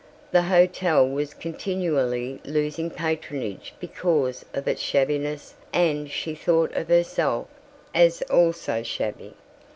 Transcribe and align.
The 0.31 0.41
hotel 0.41 1.07
was 1.07 1.35
continually 1.35 2.39
losing 2.43 2.89
patronage 2.89 3.75
because 3.79 4.43
of 4.51 4.67
its 4.67 4.81
shabbiness 4.81 5.53
and 5.71 6.09
she 6.09 6.33
thought 6.33 6.73
of 6.73 6.87
herself 6.87 7.45
as 7.93 8.23
also 8.23 8.81
shabby. 8.81 9.35